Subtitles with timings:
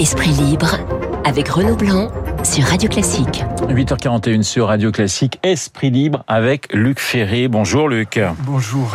[0.00, 0.78] Esprit libre
[1.26, 2.10] avec Renaud Blanc
[2.42, 3.44] sur Radio Classique.
[3.68, 7.48] 8h41 sur Radio Classique, Esprit libre avec Luc Ferré.
[7.48, 8.18] Bonjour Luc.
[8.46, 8.90] Bonjour.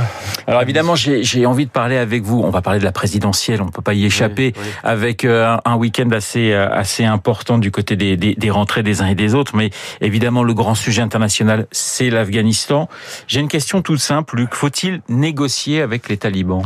[0.48, 2.42] Alors évidemment, j'ai envie de parler avec vous.
[2.42, 4.70] On va parler de la présidentielle, on ne peut pas y échapper, oui, oui.
[4.84, 9.04] avec euh, un week-end assez euh, assez important du côté des, des, des, rentrées des
[9.04, 9.56] uns et des autres.
[9.56, 9.70] Mais
[10.02, 12.90] évidemment, le grand sujet international, c'est l'Afghanistan.
[13.28, 14.56] J'ai une question toute simple, Luc.
[14.56, 16.64] Faut-il négocier avec les talibans?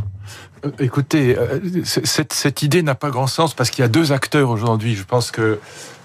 [0.79, 1.37] Écoutez,
[1.83, 4.95] cette, cette idée n'a pas grand sens parce qu'il y a deux acteurs aujourd'hui.
[4.95, 5.59] Je pense que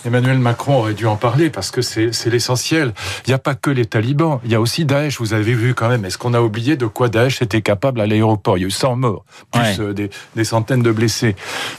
[0.05, 2.93] Emmanuel Macron aurait dû en parler parce que c'est l'essentiel.
[3.27, 5.19] Il n'y a pas que les talibans, il y a aussi Daesh.
[5.19, 6.05] Vous avez vu quand même.
[6.05, 8.59] Est-ce qu'on a oublié de quoi Daesh était capable à l'aéroport?
[8.59, 9.95] Il y a eu 100 morts, plus ouais.
[9.95, 11.37] des, des, centaines de blessés.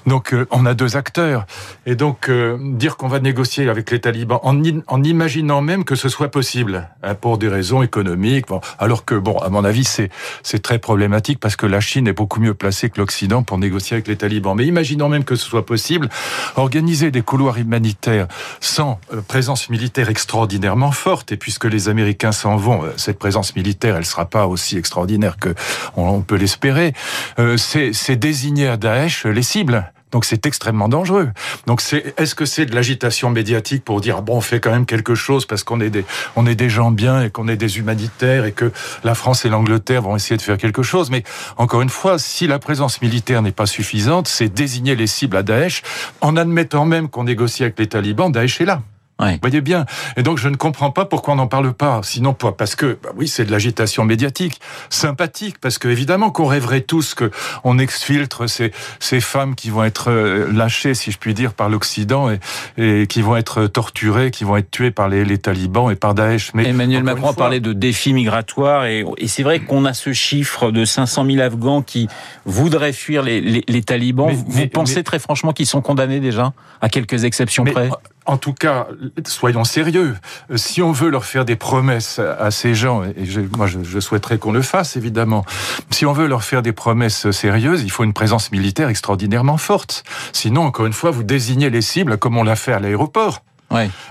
[0.08, 1.46] Donc euh, on a deux acteurs.
[1.86, 5.96] Et donc euh, dire qu'on va négocier avec les talibans en, en, imaginant même que
[5.96, 9.84] ce soit possible hein, pour des raisons économiques, bon, alors que bon, à mon avis
[9.84, 10.10] c'est
[10.42, 13.96] c'est très problématique parce que la Chine est beaucoup mieux placée que l'Occident pour négocier
[13.96, 14.56] avec les talibans.
[14.56, 16.10] Mais imaginons même que ce soit possible,
[16.56, 18.28] organiser des couloirs humanitaires
[18.60, 23.56] sans euh, présence militaire extraordinairement forte, et puisque les Américains s'en vont, euh, cette présence
[23.56, 25.54] militaire, elle sera pas aussi extraordinaire que
[25.96, 26.94] on peut l'espérer,
[27.40, 29.92] euh, c'est désigner à Daesh les cibles.
[30.12, 31.30] Donc c'est extrêmement dangereux.
[31.68, 34.86] Donc c'est est-ce que c'est de l'agitation médiatique pour dire bon on fait quand même
[34.86, 37.80] quelque chose parce qu'on est des on est des gens bien et qu'on est des
[37.80, 38.72] humanitaires et que
[39.04, 41.10] la France et l'Angleterre vont essayer de faire quelque chose?
[41.10, 41.24] Mais
[41.58, 45.44] encore une fois si la présence militaire n'est pas suffisante, c'est désigner les cibles à
[45.44, 45.82] Daesh
[46.22, 48.82] en admettant même qu'on négocie avec les talibans, Daesh est là.
[49.20, 49.34] Ouais.
[49.34, 49.86] Vous voyez bien.
[50.18, 52.02] Et donc, je ne comprends pas pourquoi on n'en parle pas.
[52.04, 56.82] Sinon, parce que, bah oui, c'est de l'agitation médiatique, sympathique, parce que évidemment qu'on rêverait
[56.82, 57.32] tous que
[57.64, 61.70] on exfiltre ces, ces femmes qui vont être euh, lâchées, si je puis dire, par
[61.70, 62.40] l'Occident et,
[62.78, 66.14] et qui vont être torturées, qui vont être tuées par les, les talibans et par
[66.14, 66.54] Daesh.
[66.54, 67.36] Mais Emmanuel Macron fois...
[67.36, 71.40] parlait de défis migratoires et, et c'est vrai qu'on a ce chiffre de 500 000
[71.40, 72.10] Afghans qui
[72.46, 74.28] voudraient fuir les, les, les talibans.
[74.28, 75.04] Mais, Vous mais, pensez mais...
[75.04, 77.90] très franchement qu'ils sont condamnés déjà, à quelques exceptions près?
[78.26, 78.88] En tout cas,
[79.26, 80.16] soyons sérieux.
[80.56, 84.38] Si on veut leur faire des promesses à ces gens, et je, moi je souhaiterais
[84.38, 85.46] qu'on le fasse évidemment,
[85.92, 90.04] si on veut leur faire des promesses sérieuses, il faut une présence militaire extraordinairement forte.
[90.34, 93.42] Sinon, encore une fois, vous désignez les cibles comme on l'a fait à l'aéroport.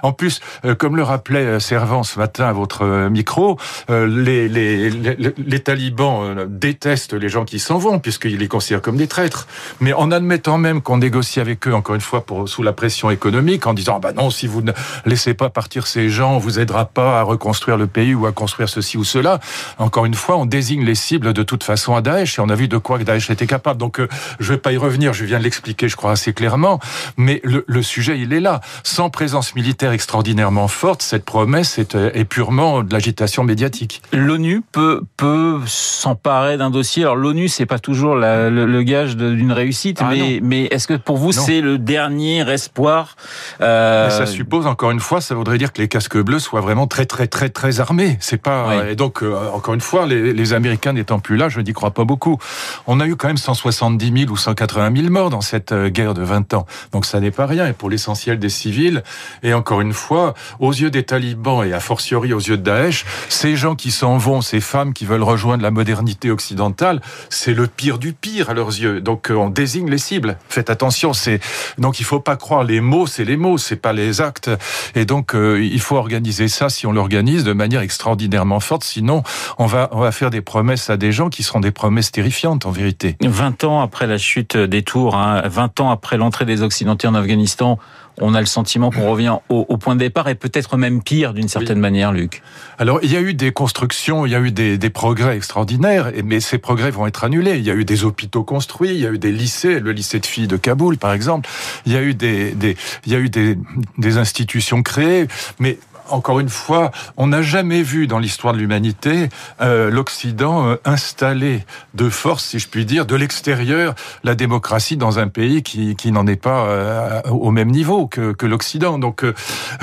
[0.03, 3.59] En plus, euh, comme le rappelait euh, Servant ce matin à votre euh, micro,
[3.89, 9.47] les, talibans détestent les gens qui s'en vont, puisqu'ils les considèrent comme des traîtres.
[9.81, 13.67] Mais en admettant même qu'on négocie avec eux, encore une fois, sous la pression économique,
[13.67, 14.73] en disant, bah non, si vous ne
[15.07, 18.33] laissez pas partir ces gens, on vous aidera pas à reconstruire le pays ou à
[18.33, 19.41] construire ceci ou cela.
[19.79, 22.55] Encore une fois, on désigne les cibles de toute façon à Daesh, et on a
[22.55, 23.79] vu de quoi Daesh était capable.
[23.79, 24.01] Donc,
[24.39, 26.81] je vais pas y revenir, je viens de l'expliquer, je crois, assez clairement.
[27.17, 28.61] Mais le sujet, il est là.
[28.83, 34.03] Sans présence militaire extraordinairement forte, cette promesse est, est purement de l'agitation médiatique.
[34.12, 37.04] L'ONU peut, peut s'emparer d'un dossier.
[37.04, 40.87] Alors l'ONU, c'est pas toujours la, le, le, gage d'une réussite, ah, mais, mais est-ce
[40.87, 43.16] que pour vous, c'est le dernier espoir
[43.60, 44.10] euh...
[44.10, 47.06] Ça suppose, encore une fois, ça voudrait dire que les casques bleus soient vraiment très,
[47.06, 48.16] très, très, très armés.
[48.21, 48.91] C'est pas oui.
[48.91, 51.92] et donc euh, encore une fois, les, les Américains n'étant plus là, je n'y crois
[51.92, 52.38] pas beaucoup.
[52.86, 56.15] On a eu quand même 170 000 ou 180 000 morts dans cette euh, guerre
[56.15, 57.66] de 20 ans, donc ça n'est pas rien.
[57.66, 59.03] Et pour l'essentiel des civils,
[59.44, 63.05] et encore une fois, aux yeux des talibans et a fortiori aux yeux de Daesh,
[63.28, 67.66] ces gens qui s'en vont, ces femmes qui veulent rejoindre la modernité occidentale, c'est le
[67.66, 69.00] pire du pire à leurs yeux.
[69.00, 70.38] Donc on désigne les cibles.
[70.49, 71.41] Faites attention, c'est
[71.78, 74.50] donc il faut pas croire les mots, c'est les mots, c'est pas les actes.
[74.94, 79.22] Et donc euh, il faut organiser ça si on l'organise de manière extraordinairement forte, sinon
[79.59, 82.65] on va on va faire des promesses à des gens qui seront des promesses terrifiantes
[82.65, 83.16] en vérité.
[83.21, 87.15] 20 ans après la chute des tours, hein, 20 ans après l'entrée des Occidentaux en
[87.15, 87.78] Afghanistan,
[88.21, 91.35] on a le sentiment qu'on revient au, au, point de départ et peut-être même pire
[91.35, 91.83] d'une certaine oui.
[91.83, 92.43] manière, Luc.
[92.79, 96.13] Alors, il y a eu des constructions, il y a eu des, des, progrès extraordinaires,
[96.25, 97.57] mais ces progrès vont être annulés.
[97.59, 100.21] Il y a eu des hôpitaux construits, il y a eu des lycées, le lycée
[100.21, 101.49] de filles de Kaboul, par exemple.
[101.87, 102.77] Il y a eu des, des
[103.07, 103.59] il y a eu des,
[103.99, 105.27] des institutions créées,
[105.59, 105.79] mais
[106.10, 109.28] encore une fois, on n'a jamais vu dans l'histoire de l'humanité
[109.60, 115.18] euh, l'Occident euh, installer de force, si je puis dire, de l'extérieur la démocratie dans
[115.18, 118.98] un pays qui, qui n'en est pas euh, au même niveau que, que l'Occident.
[118.98, 119.34] Donc, euh,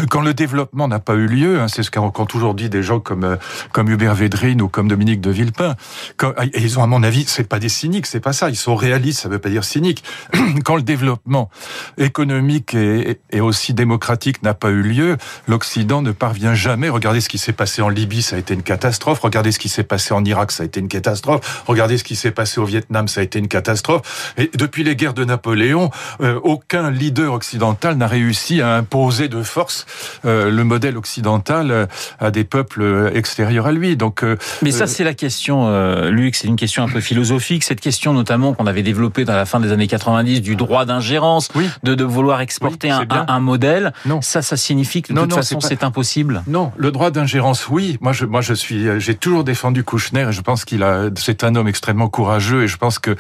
[0.10, 3.00] quand le développement n'a pas eu lieu, hein, c'est ce qu'ont toujours dit des gens
[3.00, 3.36] comme euh,
[3.72, 5.76] comme Hubert Védrine ou comme Dominique de Villepin.
[6.18, 8.50] Quand, et ils ont, à mon avis, c'est pas des cyniques, c'est pas ça.
[8.50, 10.04] Ils sont réalistes, ça veut pas dire cyniques.
[10.66, 11.50] quand le développement
[11.98, 15.18] économique et, et aussi démocratique n'a pas eu lieu,
[15.48, 16.90] l'Occident ne ne parvient jamais.
[16.90, 19.20] Regardez ce qui s'est passé en Libye, ça a été une catastrophe.
[19.20, 21.64] Regardez ce qui s'est passé en Irak, ça a été une catastrophe.
[21.68, 24.34] Regardez ce qui s'est passé au Vietnam, ça a été une catastrophe.
[24.38, 25.90] Et depuis les guerres de Napoléon,
[26.22, 29.86] euh, aucun leader occidental n'a réussi à imposer de force
[30.26, 31.86] euh, le modèle occidental euh,
[32.20, 33.96] à des peuples extérieurs à lui.
[33.96, 34.26] Donc,
[34.62, 36.36] mais ça, c'est la question, Luc.
[36.36, 37.64] C'est une question un peu philosophique.
[37.64, 41.50] Cette question, notamment, qu'on avait développée dans la fin des années 90, du droit d'ingérence,
[41.84, 43.94] de, de vouloir exporter un, un, modèle.
[44.06, 44.22] Non.
[44.22, 46.01] Ça, ça signifie que de toute façon, c'est impossible.
[46.48, 47.98] Non, le droit d'ingérence, oui.
[48.02, 51.56] Moi, moi, je suis, j'ai toujours défendu Kouchner et je pense qu'il a, c'est un
[51.56, 53.16] homme extrêmement courageux et je pense que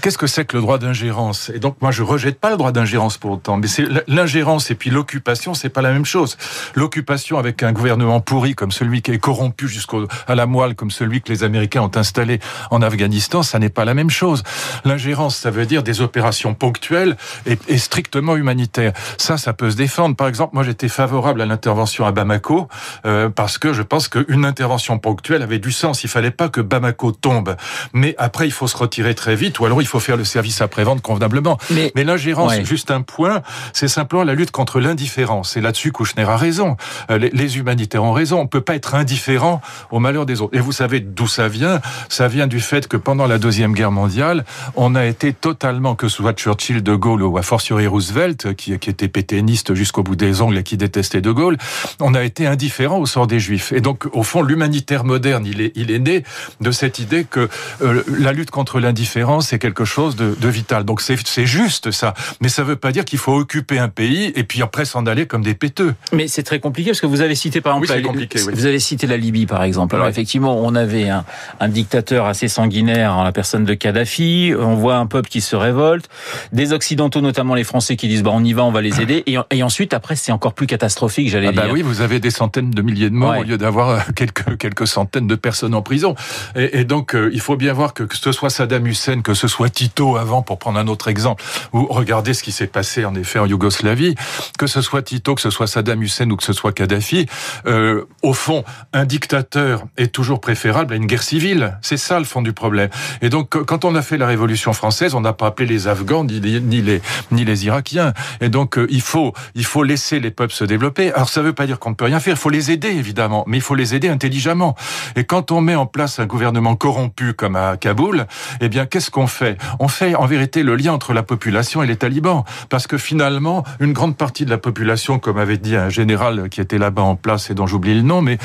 [0.00, 1.50] qu'est-ce que c'est que le droit d'ingérence?
[1.54, 4.74] Et donc, moi, je rejette pas le droit d'ingérence pour autant, mais c'est l'ingérence et
[4.74, 6.36] puis l'occupation, c'est pas la même chose.
[6.74, 9.98] L'occupation avec un gouvernement pourri comme celui qui est corrompu jusqu'à
[10.28, 12.40] la moelle, comme celui que les Américains ont installé
[12.70, 14.42] en Afghanistan, ça n'est pas la même chose.
[14.84, 17.16] L'ingérence, ça veut dire des opérations ponctuelles
[17.46, 18.92] et, et strictement humanitaires.
[19.18, 20.16] Ça, ça peut se défendre.
[20.16, 22.68] Par exemple, moi, j'étais favorable à l'intervention à Bamako
[23.04, 26.04] euh, parce que je pense qu'une intervention ponctuelle avait du sens.
[26.04, 27.56] Il fallait pas que Bamako tombe,
[27.92, 30.60] mais après, il faut se retirer très vite ou alors il faut faire le service
[30.60, 31.58] après-vente convenablement.
[31.70, 33.42] Mais, mais l'ingérence, juste un point,
[33.72, 35.56] c'est simplement la lutte contre l'indifférence.
[35.56, 36.76] Et là-dessus, Kouchner a raison.
[37.10, 38.40] Euh, les, les, humanitaires ont raison.
[38.40, 40.56] On peut pas être indifférent au malheur des autres.
[40.56, 43.92] Et vous savez d'où ça vient Ça vient du fait que pendant la deuxième guerre
[43.92, 44.44] mondiale,
[44.76, 48.78] on a été totalement, que ce soit Churchill, De Gaulle ou a fortiori Roosevelt, qui,
[48.78, 51.56] qui était pétainiste jusqu'au bout des ongles et qui détestait De Gaulle,
[52.00, 53.72] on a été indifférent au sort des Juifs.
[53.72, 56.24] Et donc, au fond, l'humanitaire moderne, il est, il est né
[56.60, 57.48] de cette idée que
[57.82, 60.84] euh, la lutte contre l'indifférence est quelque chose de, de vital.
[60.84, 62.14] Donc, c'est juste ça.
[62.40, 65.06] Mais ça ne veut pas dire qu'il faut occuper un pays et puis après s'en
[65.06, 65.94] aller comme des péteux.
[66.12, 69.06] Mais c'est très compliqué parce que vous avez cité par exemple, compliqué, vous avez cité
[69.06, 69.94] la Libye par exemple.
[69.94, 71.24] Alors effectivement, on avait un,
[71.60, 74.52] un, dictateur assez sanguinaire en la personne de Kadhafi.
[74.58, 76.08] On voit un peuple qui se révolte,
[76.52, 79.22] des occidentaux notamment les Français qui disent bah on y va, on va les aider.
[79.26, 82.30] Et, et ensuite après c'est encore plus catastrophique, j'allais ah bah Oui, vous avez des
[82.30, 85.82] centaines de milliers de morts au lieu d'avoir euh, quelques quelques centaines de personnes en
[85.82, 86.14] prison.
[86.56, 89.34] Et, et donc euh, il faut bien voir que, que ce soit Saddam Hussein, que
[89.34, 91.42] ce soit Tito avant, pour prendre un autre exemple,
[91.72, 94.14] ou regardez ce qui s'est passé en effet en Yougoslavie,
[94.58, 97.26] que ce soit Tito, que ce soit Saddam Hussein ou que ce soit Kadhafi,
[97.66, 101.78] euh, au fond, un dictateur est toujours préférable à une guerre civile.
[101.82, 102.90] C'est ça le fond du problème.
[103.20, 106.24] Et donc quand on a fait la Révolution française, on n'a pas appelé les Afghans
[106.24, 107.00] ni les, ni les,
[107.30, 108.12] ni les Irakiens.
[108.40, 111.12] Et donc il faut il faut laisser les peuples se développer.
[111.12, 112.34] Alors ça ne pas dire qu'on ne peut rien faire.
[112.34, 114.74] Il faut les aider évidemment, mais il faut les aider intelligemment.
[115.16, 118.26] Et quand on met en place un gouvernement corrompu comme à Kaboul,
[118.60, 119.58] eh bien qu'est-ce qu'on fait?
[119.78, 123.64] On fait en vérité le lien entre la population et les talibans, parce que finalement
[123.80, 127.16] une grande partie de la population, comme avait dit un général qui était là-bas en
[127.16, 128.38] place et dont j'oublie le nom, mais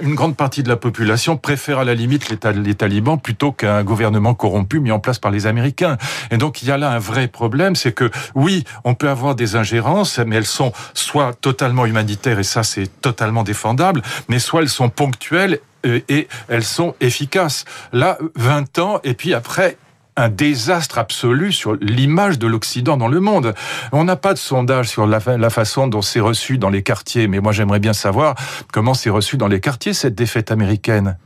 [0.00, 3.82] une grande partie de la population préfère à la limite les, les talibans plutôt qu'un
[3.84, 5.96] gouvernement corrompu mis en place par les Américains.
[6.30, 9.34] Et donc il y a là un vrai problème, c'est que oui, on peut avoir
[9.34, 14.60] des ingérences, mais elles sont soit totalement humanitaires, et ça c'est totalement défendable, mais soit
[14.60, 17.64] elles sont ponctuelles et elles sont efficaces.
[17.92, 19.76] Là, 20 ans, et puis après,
[20.16, 23.54] un désastre absolu sur l'image de l'Occident dans le monde.
[23.92, 27.40] On n'a pas de sondage sur la façon dont c'est reçu dans les quartiers, mais
[27.40, 28.34] moi j'aimerais bien savoir
[28.72, 31.16] comment c'est reçu dans les quartiers cette défaite américaine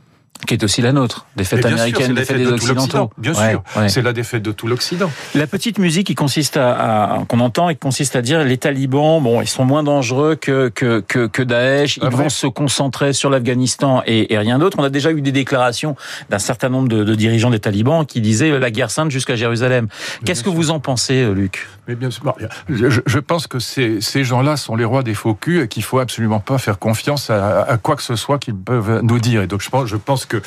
[0.45, 3.09] qui est aussi la nôtre, défaite américaine, défaite des de Occidentaux.
[3.17, 5.09] Bien sûr, c'est la défaite de tout l'Occident.
[5.33, 9.21] La petite musique qui consiste à, qu'on entend et qui consiste à dire les talibans,
[9.21, 13.29] bon, ils sont moins dangereux que que que, que Daesh, ils vont se concentrer sur
[13.29, 14.77] l'Afghanistan et, et, rien d'autre.
[14.79, 15.95] On a déjà eu des déclarations
[16.29, 19.87] d'un certain nombre de, de, dirigeants des talibans qui disaient la guerre sainte jusqu'à Jérusalem.
[20.23, 22.35] Qu'est-ce que vous en pensez, Luc Mais bien sûr,
[22.69, 25.83] je, je pense que ces, ces gens-là sont les rois des faux culs et qu'il
[25.83, 29.41] faut absolument pas faire confiance à, à quoi que ce soit qu'ils peuvent nous dire.
[29.41, 30.41] Et donc je pense, je pense que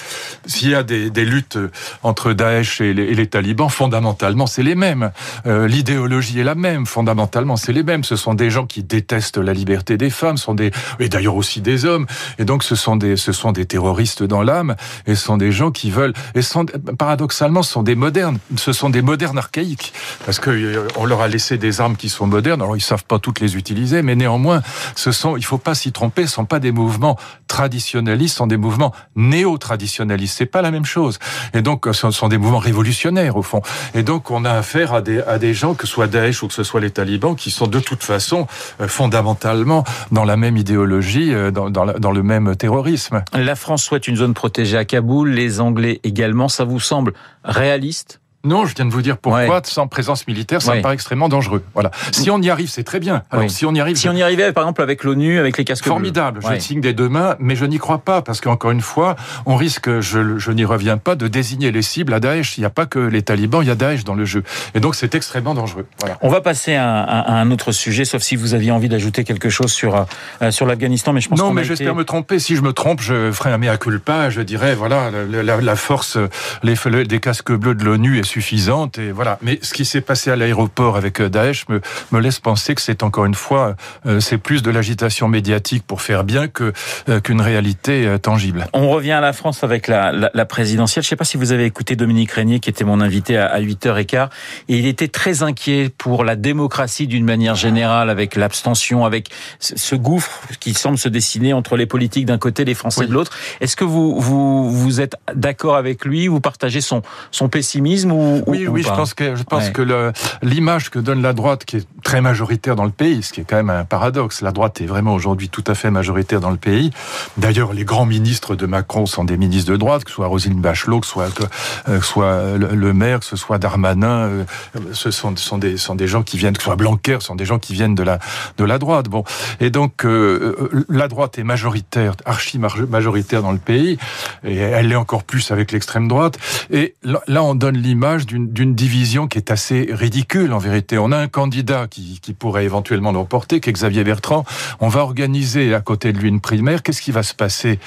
[0.47, 1.59] s'il y a des, luttes
[2.03, 5.13] entre Daesh et les, talibans, fondamentalement, c'est les mêmes.
[5.47, 8.05] Euh, L'idéologie est la même, fondamentalement, c'est les mêmes.
[8.05, 11.61] Ce sont des gens qui détestent la liberté des femmes, sont des, et d'ailleurs aussi
[11.61, 12.07] des hommes.
[12.39, 15.53] Et donc, ce sont des, ce sont des terroristes dans l'âme, et ce sont des
[15.53, 16.67] gens qui veulent, et sont,
[16.99, 18.39] paradoxalement, ce sont des modernes.
[18.57, 19.93] Ce sont des modernes archaïques.
[20.27, 22.63] Parce que euh, on leur a laissé des armes qui sont modernes.
[22.63, 24.63] Alors, ils savent pas toutes les utiliser, mais néanmoins,
[24.97, 28.47] ce sont, il faut pas s'y tromper, ce sont pas des mouvements traditionnalistes, ce sont
[28.47, 30.37] des mouvements néo-traditionnalistes traditionnalistes.
[30.37, 31.19] C'est pas la même chose.
[31.55, 33.63] Et donc, ce sont des mouvements révolutionnaires, au fond.
[33.95, 36.49] Et donc, on a affaire à des, à des gens, que ce soit Daesh ou
[36.49, 38.47] que ce soit les talibans, qui sont de toute façon
[38.81, 43.23] euh, fondamentalement dans la même idéologie, euh, dans, dans le même terrorisme.
[43.33, 46.49] La France souhaite une zone protégée à Kaboul, les Anglais également.
[46.49, 47.13] Ça vous semble
[47.45, 48.20] réaliste?
[48.43, 49.61] Non, je viens de vous dire pourquoi, Ouais.
[49.65, 50.79] sans présence militaire, ça Ouais.
[50.79, 51.63] me paraît extrêmement dangereux.
[51.75, 51.91] Voilà.
[52.11, 53.23] Si on y arrive, c'est très bien.
[53.31, 53.51] Alors, Oui.
[53.51, 55.85] si on y arrive, Si on y arrivait, par exemple, avec l'ONU, avec les casques
[55.85, 55.91] bleus.
[55.91, 56.55] Formidable, je Ouais.
[56.55, 59.57] le signe des deux mains, mais je n'y crois pas, parce qu'encore une fois, on
[59.57, 62.57] risque, je, je n'y reviens pas, de désigner les cibles à Daesh.
[62.57, 64.43] Il n'y a pas que les talibans, il y a Daesh dans le jeu.
[64.75, 65.87] Et donc c'est extrêmement dangereux.
[65.99, 66.17] Voilà.
[66.23, 69.23] On va passer à, à- à un autre sujet, sauf si vous aviez envie d'ajouter
[69.25, 70.07] quelque chose sur,
[70.41, 72.39] euh, sur l'Afghanistan, mais je pense Non, mais j'espère été- me tromper.
[72.39, 74.31] Si je me trompe, je ferai un mea culpa.
[74.31, 76.17] Je dirais, voilà, la, la- la force
[76.63, 78.99] les, le- des casques bleus de l'ONU est suffisante.
[78.99, 79.39] Et voilà.
[79.43, 81.81] Mais ce qui s'est passé à l'aéroport avec euh, Daesh me,
[82.13, 86.03] me laisse penser que c'est encore une fois, euh, c'est plus de l'agitation médiatique pour
[86.03, 86.73] faire bien que
[87.09, 88.67] euh, qu'une réalité euh, tangible.
[88.73, 91.03] On revient à la France avec la, la, la présidentielle.
[91.03, 93.47] Je ne sais pas si vous avez écouté Dominique Régnier, qui était mon invité à,
[93.47, 94.29] à 8h15,
[94.69, 99.75] et il était très inquiet pour la démocratie d'une manière générale, avec l'abstention, avec ce
[99.91, 103.09] ce gouffre qui semble se dessiner entre les politiques d'un côté, les Français Oui.
[103.09, 103.33] de l'autre.
[103.61, 108.43] Est-ce que vous, vous, vous êtes d'accord avec lui Vous partagez son, son pessimisme ou,
[108.47, 109.73] Oui, ou oui, je pense que je pense Ouais.
[109.73, 110.13] que
[110.43, 113.45] l'image que donne la droite, qui est très majoritaire dans le pays, ce qui est
[113.45, 116.57] quand même un paradoxe, la droite est vraiment aujourd'hui tout à fait majoritaire dans le
[116.57, 116.91] pays.
[117.37, 120.61] D'ailleurs, les grands ministres de Macron sont des ministres de droite, que ce soit Roselyne
[120.61, 121.45] Bachelot, que ce soit que,
[121.89, 124.45] euh, que soit le, maire, que ce soit Darmanin, euh,
[124.93, 127.37] ce sont, sont des sont des gens qui viennent, que ce soit Blanquer, ce sont
[127.37, 128.19] des gens qui viennent de la
[128.57, 129.09] de la droite.
[129.09, 129.25] Bon,
[129.61, 133.99] et donc euh, euh, la droite est majoritaire, archi majoritaire dans le pays,
[134.45, 136.39] et elle l'est encore plus avec l'extrême droite.
[136.71, 140.99] Et là, on donne l'image d'une division qui est assez ridicule en vérité.
[140.99, 144.45] On a un candidat qui, pourrait éventuellement l'emporter, qui est Xavier Bertrand.
[144.81, 146.83] On va organiser à côté de lui une primaire.
[146.83, 147.79] Qu'est-ce qui va se passer,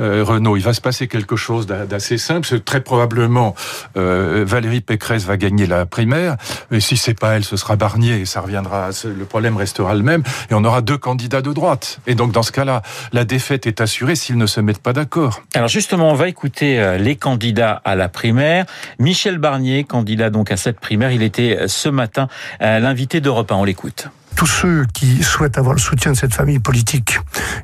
[0.00, 0.56] euh, Renaud?
[0.56, 2.60] Il va se passer quelque chose d'a- d'assez simple.
[2.60, 3.54] Très probablement
[3.96, 6.36] euh, Valérie Pécresse va gagner la primaire.
[6.70, 8.20] Et si c'est pas elle, ce sera Barnier.
[8.20, 8.90] Et ça reviendra.
[9.04, 10.22] Le problème restera le même.
[10.50, 12.00] Et on aura deux candidats de droite.
[12.06, 15.42] Et donc dans ce cas-là, la défaite est assurée s'ils ne se mettent pas d'accord.
[15.54, 18.66] Alors justement, on va écouter euh, les candidats à la primaire.
[18.98, 19.54] Michel Barnier,
[19.84, 22.28] candidat donc à cette primaire, il était euh, ce matin
[22.60, 23.56] euh, l'invité d'Europe 1.
[23.56, 24.08] On l'écoute.
[24.36, 27.18] tous ceux qui souhaitent avoir le soutien de cette famille politique,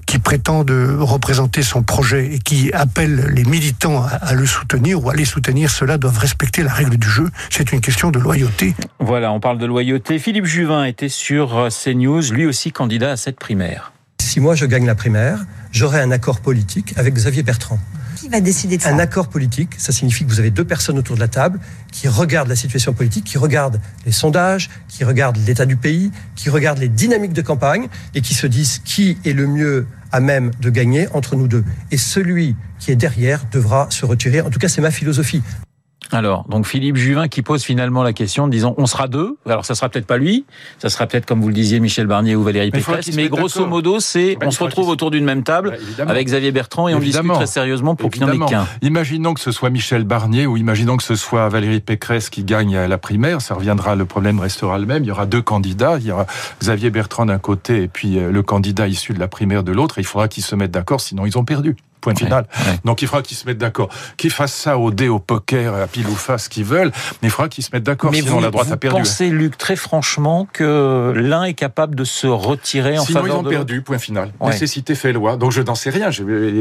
[0.06, 5.10] qui prétendent représenter son projet et qui appellent les militants à, à le soutenir ou
[5.10, 7.28] à les soutenir, ceux-là doivent respecter la règle du jeu.
[7.50, 8.74] C'est une question de loyauté.
[9.00, 10.18] Voilà, on parle de loyauté.
[10.18, 13.92] Philippe Juvin était sur euh, CNews, lui aussi candidat à cette primaire.
[14.20, 17.80] Si moi je gagne la primaire, j'aurai un accord politique avec Xavier Bertrand.
[18.90, 21.60] Un accord politique, ça signifie que vous avez deux personnes autour de la table
[21.90, 26.50] qui regardent la situation politique, qui regardent les sondages, qui regardent l'état du pays, qui
[26.50, 30.50] regardent les dynamiques de campagne et qui se disent qui est le mieux à même
[30.60, 31.64] de gagner entre nous deux.
[31.90, 34.40] Et celui qui est derrière devra se retirer.
[34.40, 35.42] En tout cas, c'est ma philosophie.
[36.12, 39.36] Alors, donc Philippe Juvin qui pose finalement la question en disant on sera deux.
[39.46, 40.44] Alors ça sera peut-être pas lui,
[40.78, 43.66] ça sera peut-être comme vous le disiez Michel Barnier ou Valérie Mais Pécresse, mais grosso
[43.66, 46.98] modo c'est on se retrouve autour d'une même table Bah, avec Xavier Bertrand et on
[46.98, 48.66] discute très sérieusement pour qu'il n'y en ait qu'un.
[48.82, 52.76] Imaginons que ce soit Michel Barnier ou imaginons que ce soit Valérie Pécresse qui gagne
[52.76, 55.04] à la primaire, ça reviendra, le problème restera le même.
[55.04, 56.26] Il y aura deux candidats, il y aura
[56.60, 59.98] Xavier Bertrand d'un côté et puis euh, le candidat issu de la primaire de l'autre.
[59.98, 61.76] Il faudra qu'ils se mettent d'accord, sinon ils ont perdu.
[62.00, 62.46] Point final.
[62.66, 62.78] ouais.
[62.84, 63.88] Donc il faudra qu'ils se mettent d'accord.
[64.16, 66.92] Qu'ils fassent ça au dé, au poker, à pile ou face, qu'ils veulent,
[67.22, 68.96] mais il faudra qu'ils se mettent d'accord, Mais sinon vous, la droite vous a perdu.
[68.96, 69.00] hein.
[69.00, 73.38] pensez, Luc, très franchement que l'un est capable de se retirer en Sinon, ils faveur
[73.40, 74.32] ont de perdu, point final.
[74.40, 74.50] Ouais.
[74.50, 75.36] Nécessité fait loi.
[75.36, 76.10] Donc, je n'en sais rien.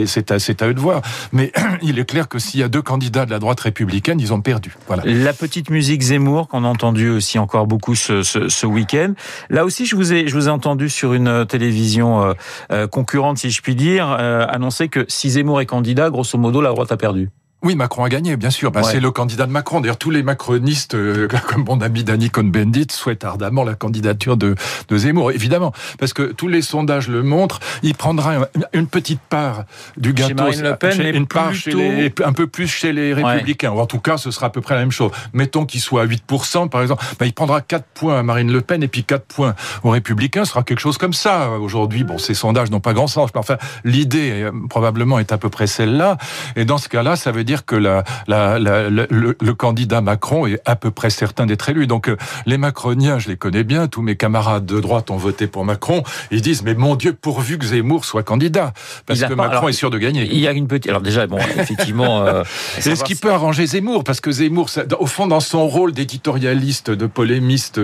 [0.05, 1.01] C'est à, à eux de voir.
[1.31, 4.33] Mais il est clair que s'il y a deux candidats de la droite républicaine, ils
[4.33, 4.75] ont perdu.
[4.87, 5.03] Voilà.
[5.05, 9.13] La petite musique Zemmour qu'on a entendu aussi encore beaucoup ce, ce, ce week-end.
[9.49, 12.33] Là aussi, je vous ai, je vous ai entendu sur une télévision euh,
[12.71, 16.61] euh, concurrente, si je puis dire, euh, annoncer que si Zemmour est candidat, grosso modo,
[16.61, 17.29] la droite a perdu.
[17.61, 18.71] Oui, Macron a gagné, bien sûr.
[18.71, 18.91] Ben, Ouais.
[18.91, 19.81] C'est le candidat de Macron.
[19.81, 24.55] D'ailleurs, tous les macronistes, euh, comme mon ami Danny Cohn-Bendit, souhaitent ardemment la candidature de,
[24.87, 25.73] de Zemmour, évidemment.
[25.99, 27.59] Parce que tous les sondages le montrent.
[27.83, 29.65] Il prendra un- une petite part
[29.97, 30.35] du gâteau.
[30.35, 33.71] Marine Le Pen, chez- une part chez les, un peu plus chez les républicains.
[33.71, 35.11] Ou en tout cas, ce sera à peu près la même chose.
[35.33, 37.03] Mettons qu'il soit à 8%, par exemple.
[37.19, 40.45] Ben, il prendra 4 points à Marine Le Pen et puis 4 points aux républicains.
[40.45, 41.49] Ce sera quelque chose comme ça.
[41.59, 43.31] Aujourd'hui, bon, ces sondages n'ont pas grand sens.
[43.33, 46.17] Mais enfin, l'idée, euh, probablement, est à peu près celle-là.
[46.55, 50.61] Et dans ce cas-là, ça veut dire que la, la, la- le, candidat Macron est
[50.65, 51.87] à peu près certain d'être élu.
[51.87, 52.15] Donc, euh,
[52.45, 53.87] les macroniens, je les connais bien.
[53.87, 56.03] Tous mes camarades de droite ont voté pour Macron.
[56.31, 58.73] Ils disent, mais mon Dieu, pourvu que Zemmour soit candidat.
[59.05, 60.27] Parce que pas- Macron alors, est sûr de gagner.
[60.31, 60.89] Il y a une petite.
[60.89, 62.21] Alors déjà, bon, effectivement.
[62.25, 62.43] euh,
[62.79, 65.91] C'est ce qui peut arranger Zemmour, parce que Zemmour, ça- au fond, dans son rôle
[65.91, 67.79] d'éditorialiste, de polémiste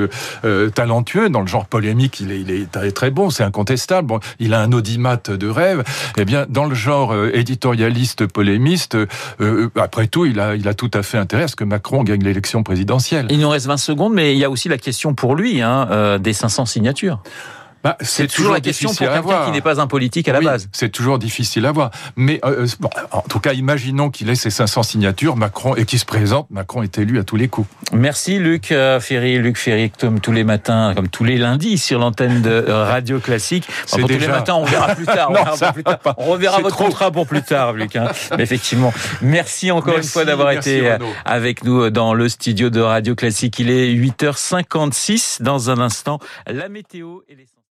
[0.46, 4.08] euh, talentueux, dans le genre polémique, il est, il est très, très bon, c'est incontestable.
[4.08, 5.84] Bon, il a un audimat de rêve.
[6.18, 8.98] Eh bien, dans le genre euh, éditorialiste, polémiste,
[9.56, 12.64] euh, après tout, il a, tout à fait intérêt à ce que Macron gagne l'élection
[12.64, 13.28] présidentielle.
[13.30, 15.88] Il nous reste 20 secondes, mais il y a aussi la question pour lui hein,
[15.92, 17.22] euh, des 500 signatures.
[17.86, 20.70] Bah, c'est toujours, la question pour quelqu'un qui n'est pas un politique à la base.
[20.72, 21.92] C'est toujours difficile à voir.
[22.16, 26.00] Mais euh, bon, en tout cas, imaginons qu'il ait ses 500 signatures, Macron, et qu'il
[26.00, 26.50] se présente.
[26.50, 27.68] Macron est élu à tous les coups.
[27.94, 29.38] Merci Luc Ferry.
[29.38, 33.68] Luc Ferry, comme tous les matins, comme tous les lundis sur l'antenne de Radio Classique.
[33.84, 35.32] Enfin, pour tous les matins, on verra plus tard.
[36.18, 37.96] on, reverra votre contrat pour plus tard, Luc.
[37.96, 38.08] Hein.
[38.36, 43.14] Mais effectivement, merci encore une fois d'avoir été avec nous dans le studio de Radio
[43.14, 43.60] Classique.
[43.60, 45.44] Il est 8h56.
[45.44, 47.46] Dans un instant, la météo et les